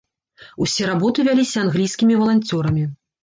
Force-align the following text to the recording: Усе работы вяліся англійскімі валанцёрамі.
Усе 0.65 0.87
работы 0.91 1.25
вяліся 1.27 1.61
англійскімі 1.65 2.17
валанцёрамі. 2.21 2.89